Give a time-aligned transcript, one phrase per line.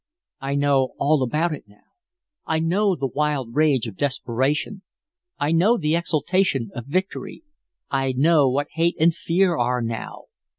[0.39, 1.83] I know all about it now.
[2.47, 4.81] I know the wild rage of desperation;
[5.37, 7.43] I know the exultation of victory;
[7.91, 10.23] I know what hate and fear are now.